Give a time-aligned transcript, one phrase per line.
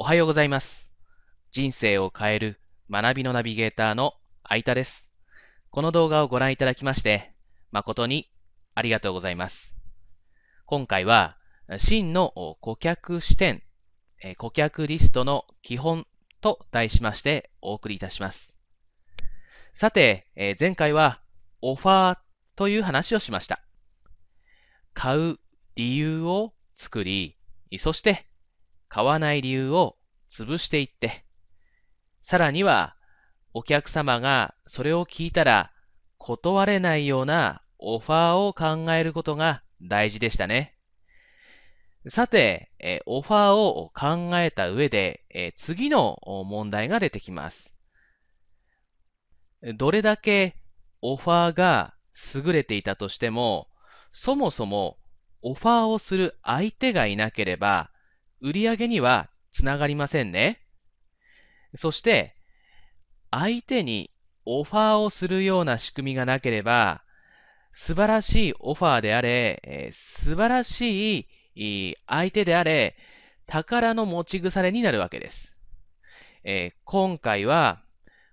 [0.00, 0.88] おはようございます。
[1.50, 4.14] 人生を変える学びのナビゲーターの
[4.48, 5.10] 相田です。
[5.70, 7.34] この動画をご覧いただきまして、
[7.72, 8.30] 誠に
[8.76, 9.74] ありがとうございます。
[10.66, 11.36] 今回は、
[11.78, 13.64] 真の顧客視点、
[14.36, 16.06] 顧客リストの基本
[16.40, 18.54] と題しましてお送りいたします。
[19.74, 20.28] さて、
[20.60, 21.20] 前回は
[21.60, 22.18] オファー
[22.54, 23.64] という話をしました。
[24.94, 25.38] 買う
[25.74, 27.36] 理由を作り、
[27.80, 28.27] そして
[28.88, 29.96] 買わない理由を
[30.30, 31.24] 潰していって、
[32.22, 32.96] さらには
[33.54, 35.72] お客様がそれを聞いたら
[36.18, 40.74] 断れないようなオファーを考えることが大事でしたね。
[42.08, 47.74] さて、えオファーを考えた上で、え次の問題が出てきます。
[49.76, 50.56] どれだけ
[51.02, 51.94] オファーが
[52.34, 53.68] 優れていたとしても、
[54.12, 54.98] そもそも
[55.42, 57.90] オファーをする相手がいなければ、
[58.40, 60.60] 売り上げにはつながりませんね。
[61.74, 62.34] そして、
[63.30, 64.10] 相手に
[64.46, 67.02] オファーをするような仕組みがなければ、
[67.72, 72.96] 素晴らしいオファーであれ、えー素晴らしい相手であれ、
[73.46, 75.54] 宝の持ち腐れになるわけです。
[76.44, 77.82] えー今回は、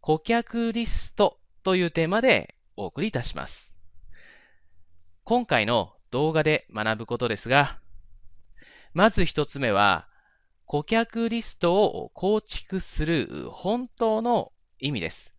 [0.00, 3.70] 顧客リストというテーマでお送りいたします。
[5.24, 7.80] 今回の動画で学ぶことですが、
[8.98, 10.08] まず一つ目は、
[10.66, 15.32] 顧客リストを構築する本当の意味です。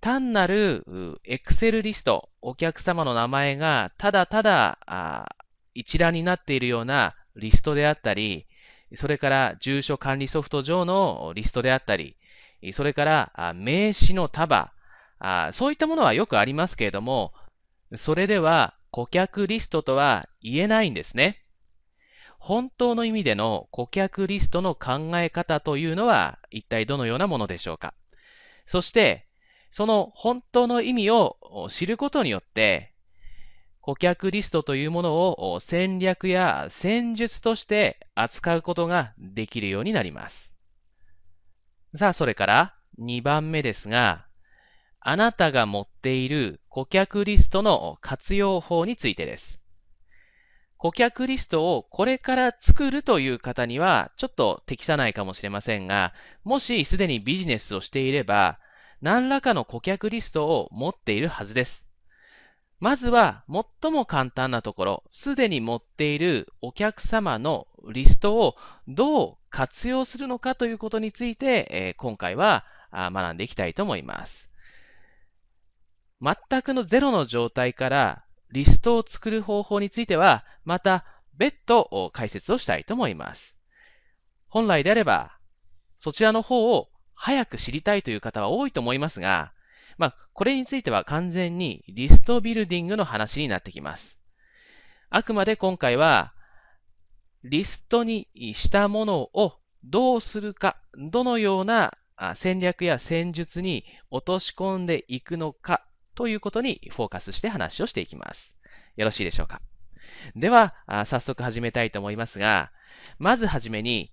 [0.00, 0.84] 単なる
[1.24, 5.36] Excel リスト、お客様の名前がただただ
[5.72, 8.48] 一覧になっているようなリストであったり、
[8.96, 12.16] それから住所管理ソフト上のリストであったり、
[12.72, 14.72] それから名刺の束、
[15.52, 17.32] そういったものはよくありますけれども、
[17.96, 21.44] それでは顧客リストとは言えないんですね。
[22.40, 27.94] 本当の意味での顧客リストの考え方というのは一体どのようなものでしょうか？
[28.66, 29.26] そして、
[29.72, 31.36] その本当の意味を
[31.68, 32.94] 知ることによって、
[33.82, 40.50] 顧客リストというものを戦略や戦術として扱うことができるようになります。
[41.94, 44.26] さあ、それから2番目ですが、
[45.00, 49.59] あなたが持っている顧客リストの活用法についてです。
[50.80, 58.58] 顧客リストをこれから作るという方にはちょっと適さないかもしれませんが、もしすでにビジネスをしていれば、
[59.02, 61.84] 何らかの顧客リストを持っているはずです。
[62.78, 63.44] まずは
[63.82, 68.56] 最も簡単なところ、すでに持っているお客様のリストを
[68.88, 74.48] どう活用するのかということについて、えー今回は学んでいきたいと思います。
[76.22, 81.04] 全くのゼロの状態からリストを作る方法については、また
[81.36, 83.56] 別途解説をしたいと思います。
[84.48, 85.38] 本来であれば、
[85.98, 89.52] そちらの方を早く知りたいという方は多いと思いますが、
[89.98, 94.16] まあ、これについては完全にリストビルディングの話になってきます。
[95.10, 96.32] あくまで今回は、
[97.44, 101.96] リストにしたものをどうするか、どのような
[102.34, 108.54] 戦略や戦術に落とし込んでいくのかということにフォーカスして話をしていきます。
[108.96, 109.60] よろしいでしょうか？
[110.36, 110.74] では、
[111.06, 112.72] 早速始めたいと思いますが、
[113.18, 114.12] まずはじめに、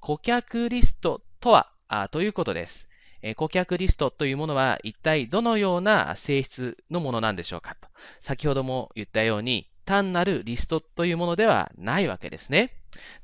[0.00, 1.70] 顧客リストとは
[2.10, 2.88] ということです。
[3.36, 7.76] 顧客リストというものは一体どのような性質のものなんでしょうか？
[7.80, 7.88] と。
[8.20, 12.72] 先ほども言ったように、単なるリストというものではないわけですね。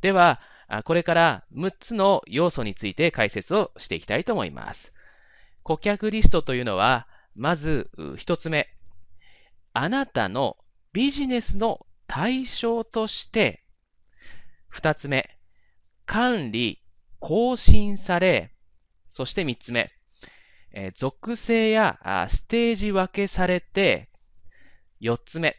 [0.01, 0.41] では、
[0.85, 4.93] これから6つの要素について解説をしていきたいと思います。
[5.65, 8.69] 顧客リストというのは、まず1つ目、
[9.73, 10.57] あなたの
[10.93, 13.65] ビジネスの対象として、
[14.75, 15.39] 2つ目、
[16.05, 16.83] 管理、
[17.19, 18.55] 更新され、
[19.11, 19.93] そして3つ目、
[20.73, 24.11] え属性やあステージ分けされて、
[25.01, 25.57] 4つ目、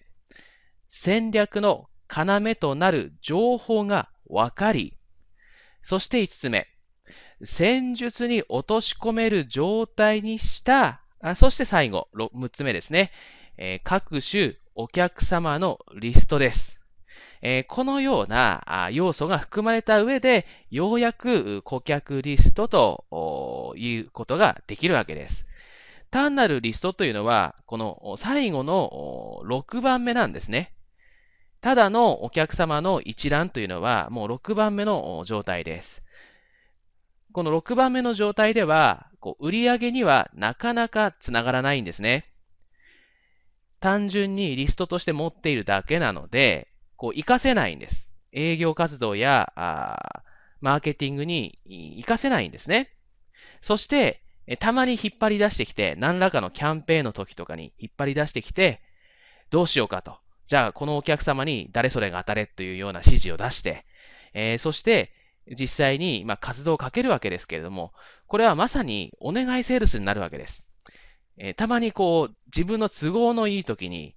[0.89, 4.97] 戦略の要となる情報が分かり、
[5.83, 6.67] そして5つ目、
[7.45, 13.09] 戦術に落とし込める状態にした、あそして最後、6つ目ですね、
[13.57, 16.77] えー各種お客様のリストです。
[17.41, 25.45] えーこのようなあ要素が含まれた上で、ようやく顧客リストということができるわけです。
[26.11, 30.73] 単なるリストというのは、この最後の6番目なんですね。
[31.61, 36.02] ただのお客様の一覧というのは、もう6番目の状態です。
[37.33, 42.29] この6番目の状態では、こう売上にはなかなかつながらないんですね。
[43.79, 48.09] 単純にリストとして持っているだけなので、こう活かせないんです。
[48.31, 50.23] 営業活動や、あ
[50.61, 51.59] マーケティングに
[52.01, 52.91] 活かせないんですね。
[53.61, 54.21] そして、
[54.59, 58.81] たまに引っ張り出してきて、何らかのキャンペーンの時とかに引っ張り出してきて、
[59.49, 60.17] どうしようかと。
[60.47, 63.85] じゃあ、このお客様に誰それが当たれというような指示を出して、
[64.33, 65.11] えー、そして、
[65.47, 67.93] 実際に、ま、活動をかけるわけですけれども、
[68.27, 70.63] これはまさにお願いセールスになるわけです。
[71.37, 74.15] え、たまにこう、自分の都合のいい時に、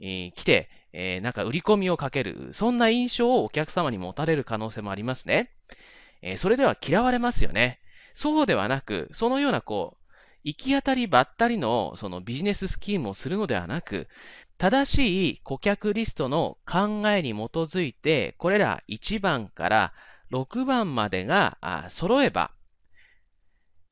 [0.00, 5.50] え、来て、え、なんか売り込みをかける、そんな印象をお客様に持たれる可能性もありますね。
[6.22, 7.80] え、それでは嫌われますよね。
[8.14, 9.98] そうではなく、そのようなこう、
[10.44, 14.08] 行き当たりばったりのそのビジネススキームをするのではなく、
[14.56, 19.92] 正しい顧客リストの考えに基づいて、これら1番から
[20.30, 21.58] 6番までが
[21.90, 22.52] 揃えば、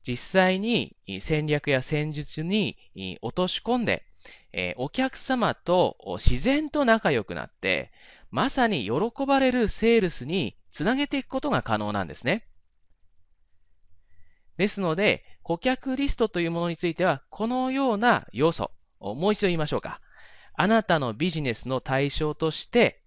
[0.07, 2.77] 実際に戦略や戦術に
[3.21, 4.05] 落とし込んで、
[4.77, 7.91] お客様と自然と仲良くなって、
[8.29, 12.47] まさに喜ばれるセールスにつなげていくことが可能なんですね。
[14.57, 20.01] ですので、顧客リストというものについては、このような要素、もう一度言いましょうか。
[20.55, 23.03] あなたのビジネスの対象として、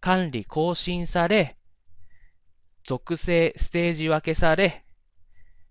[0.00, 1.56] 管理更新され、
[2.84, 4.84] 属性ステージ分けされ、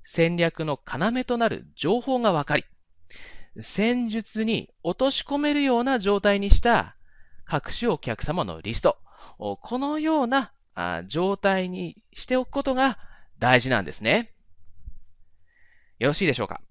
[0.03, 2.65] 戦略の要となる情報が分かり、
[3.61, 6.95] 戦術に落とし込めるような状態にした
[7.45, 8.97] 各種お客様のリスト。
[9.37, 10.53] このような
[11.07, 12.97] 状態にしておくことが
[13.39, 14.31] 大事なんですね。
[15.99, 16.61] よろしいでしょうか？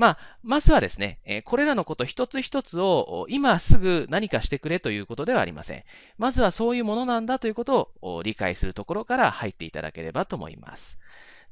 [0.00, 5.84] まあ、まずはですね、えこれらのこと一つ一つを今すぐ何かしてくれということではありません。
[6.16, 10.96] まずはそういうものなんだということを理解するところから入っていただければと思います。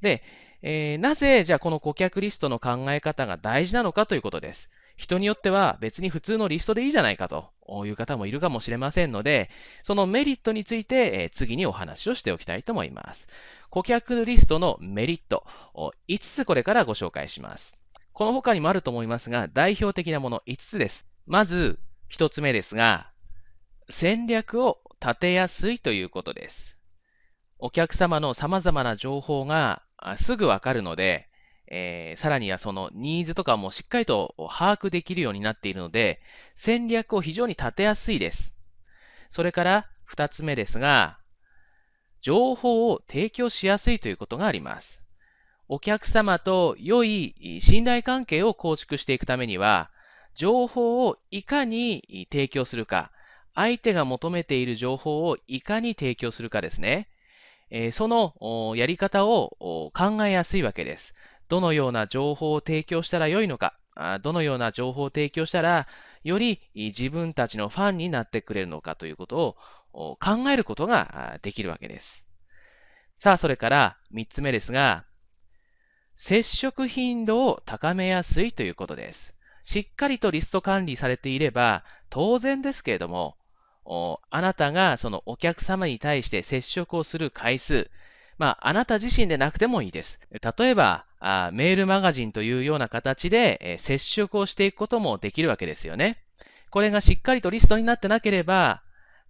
[0.01, 0.23] で、
[0.63, 4.71] えー、なぜじゃあこの顧客リストの考え方が大事なのかということです。
[4.97, 7.51] 人によっては別に普通のリストでいいじゃないかと
[7.85, 9.51] いう方もいるかもしれませんので、
[9.85, 13.29] そのメリットについて、え次にお話をしておきたいと思います。
[13.69, 15.45] 顧客リストのメリット、
[16.09, 17.77] 5つこれからご紹介します。
[18.19, 21.07] この他にもあると思いますが、代表的なもの5つです。
[21.25, 21.79] まず、
[22.11, 23.13] 1つ目ですが、
[23.89, 26.77] 戦略を立てやすいということです。
[27.61, 29.85] お客様の様々な情報が
[30.17, 31.29] すぐわかるので、
[31.69, 36.21] えー、さらにはそのニーズとかもしっかりと把握できるようになっているので、
[36.57, 38.53] 戦略を非常に立てやすいです。
[39.31, 41.21] それから2つ目ですが、
[42.21, 45.01] 情報を提供しやすいということがあります。
[45.69, 49.91] お客様と良い信頼関係を構築していくためには、
[50.35, 53.11] 情報をいかに提供するか、
[53.55, 57.09] 相手が求めている情報をいかに提供するかですね。
[57.71, 61.15] えそのやり方を考えやすいわけです。
[61.49, 63.75] どのような情報を提供したら良いのか、
[64.23, 65.87] どのような情報を提供したら、
[66.25, 69.57] より自分たちのファンになってくれるのかということ
[69.93, 72.25] を考えることができるわけです。
[73.19, 75.05] さあ、それから3つ目ですが、
[76.19, 79.33] 接触頻度を高めやすいということです。
[79.65, 83.37] しっかりとリスト管理されていれば、当然ですけれども、
[84.31, 87.91] あなたがそのお客様に対して接触をする回数、
[88.37, 90.19] まあ、あなた自身でなくてもいいです。
[90.59, 96.19] 例えば、あメールマガジンというような形で、え接触をしていくこともできるわけですよね。
[96.71, 98.83] これがしっかりとリストになってなければ、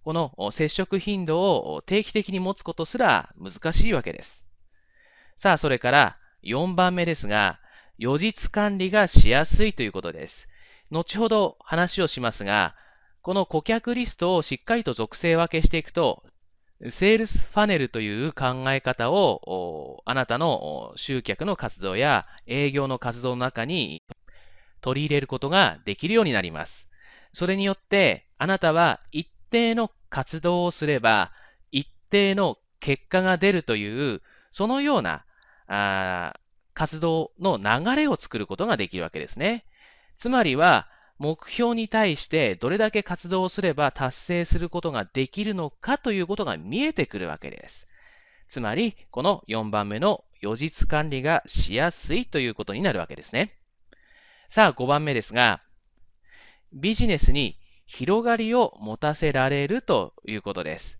[0.03, 4.43] この接触頻度を定期的に持つことすら難しいわけです。
[5.37, 7.59] さあ、それから4番目ですが、
[7.97, 10.47] 予実管理がしやすいということです。
[10.91, 12.75] 後ほど話をしますが、
[13.21, 16.23] この顧客リストをしっかりと属性分けしていくと、
[16.89, 24.01] セールスファネルという考え方をあなたの集客の活動や営業の活動の中に
[24.79, 26.87] 取り入れることができるようになります。
[27.33, 31.33] それによってあなたは一定の活動をすれば
[31.71, 34.21] 一定の結果が出るという
[34.53, 35.25] そのような
[35.69, 36.39] あ
[36.73, 39.65] 活動の流れを作ることができるわけですね。
[40.17, 47.87] つまりは目標に対してどれだけ活動すれば達成することができるのかということが見えてくるわけです。
[48.47, 53.57] つまり、この4番目の予実管理がしやすいということになるわけですね。
[54.49, 55.61] さあ、5番目ですが、
[56.73, 60.98] ビジネスに広がりを持たせられるということです。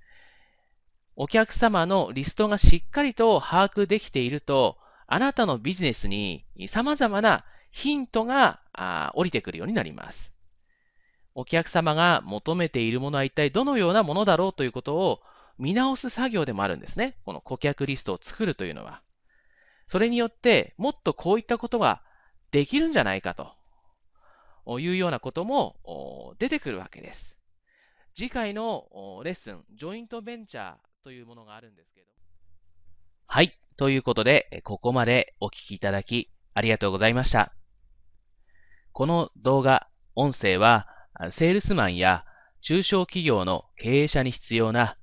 [1.22, 8.62] お客様のリストがしっかりと把握できていると、あなたのビジネスに様々なヒントが
[9.16, 10.32] 降りてくるようになります。
[11.36, 15.20] お客様が求めているものは一体どのようなものだろうということを
[15.58, 17.18] 見直す作業でもあるんですね。
[17.26, 19.02] この顧客リストを作るというのは。
[19.90, 22.02] それによってもっとこういったことが
[22.52, 23.36] できるんじゃないか
[24.66, 27.36] というようなことも出てくるわけです。
[28.16, 32.08] 次回のレッスン、ジョイントベンチャーというものがあるんですけど
[33.32, 33.60] はい。
[33.78, 37.54] ということで、ここまでお聞きいただきありがとうございました。
[38.92, 40.88] この動画、音声は、
[41.30, 42.26] セールスマンや
[42.62, 44.98] 中小企業の経営者に必要な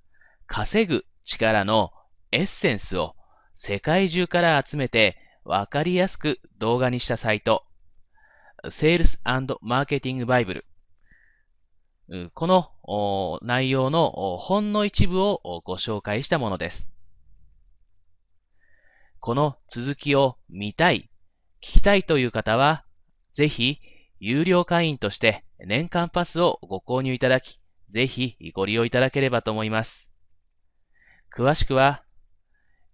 [0.46, 1.92] 稼ぐ力の
[2.32, 3.14] エッセンスを
[3.54, 7.64] 世界中から集めてわかりやすく動画にしたサイト、
[8.68, 9.20] セールス
[9.62, 10.66] マーケティングバイブル。
[12.34, 16.92] この内容のほんの一部をご紹介したものです。
[19.18, 21.10] この続きを見たい、
[21.60, 22.84] 聞きたいという方は、
[23.32, 23.80] ぜひ
[24.20, 27.58] 有料会員として年間パスをご購入いただき、
[27.90, 30.06] ぜひご利用いただければと思います。
[31.36, 32.04] 詳しくは、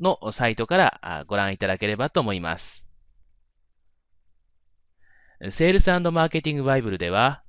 [0.00, 2.86] のサイトからご覧いただければと思います。
[5.50, 7.42] セールスマーケティングバイブルでは、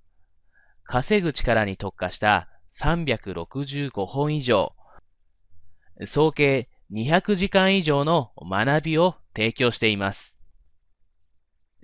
[0.84, 2.50] 稼ぐ力に特化した
[2.82, 4.76] 365本以上、
[6.04, 10.37] 総計200時間以上の学びを提供しています。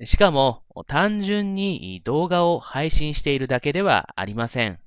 [0.01, 4.79] しかも、単純に動画を配信しているだけではありません。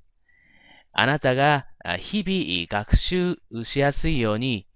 [0.91, 1.67] あなたが
[1.99, 4.67] 日々学習しやすいように、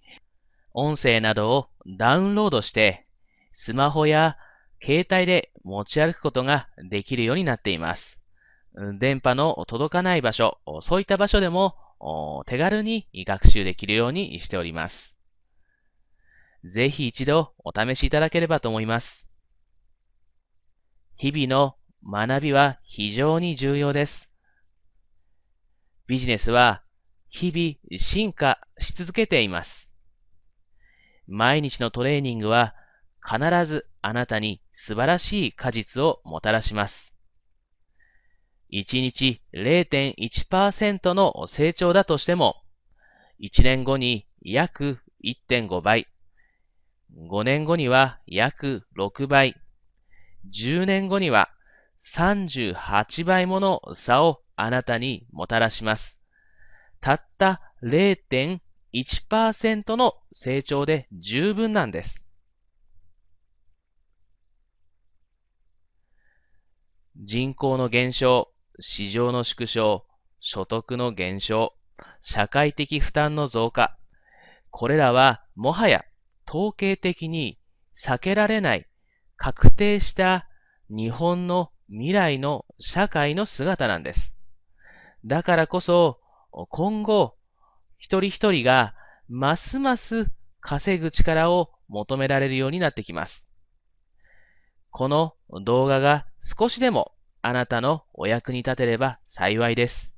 [0.74, 3.06] 音声などをダウンロードして、
[3.54, 4.38] スマホや
[4.82, 8.20] 携帯で持ち歩くことができるようになっています。
[9.00, 11.76] 電波の届かない場所、そういった場所でも
[12.48, 15.14] 手軽に学習できるようにしております。
[16.64, 19.28] ぜひ一度お試しいただければと思います。
[21.22, 24.28] 日々の学びは非常に重要です。
[26.08, 26.82] ビジネスは
[27.30, 29.88] 日々進化し続けています。
[31.28, 32.74] 毎日のトレーニングは
[33.24, 37.14] 必ずあなたに素晴らしい果実をもたらします。
[38.74, 42.56] 1日0.1%の成長だとしても、
[43.40, 46.08] 1年後に約1.5倍、
[47.16, 49.61] 5年後には約6倍、
[50.50, 51.50] 10年後には
[52.02, 56.18] 38倍もの差をあなたにもたらします。
[57.00, 62.24] たった0.1%の成長で十分なんです。
[67.18, 70.06] 人口の減少、市場の縮小、
[70.40, 71.76] 所得の減少、
[72.24, 73.98] 社会的負担の増加。
[74.72, 76.04] これらはもはや
[76.48, 77.60] 統計的に
[77.96, 78.88] 避けられない
[79.42, 80.48] 確定した
[80.92, 84.36] 日本の未来の社会の姿なんです。
[85.26, 86.20] だからこそ
[86.70, 87.38] 今後
[87.98, 88.94] 一人一人が
[89.28, 90.30] ますます
[90.60, 93.44] 稼ぐ力を求められるようになってきます。
[94.92, 95.34] この
[95.64, 100.14] 動画が少しでもあなたのお役に立てれば幸いです。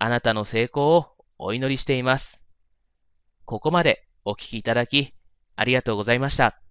[0.00, 1.06] あなたの成功を
[1.38, 2.42] お祈りしています。
[3.44, 5.14] ここまでお聞きいただき
[5.54, 6.63] ありがとうございました。